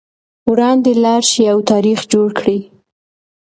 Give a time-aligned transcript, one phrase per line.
[0.49, 2.59] وړاندې لاړ شئ او تاریخ جوړ کړئ.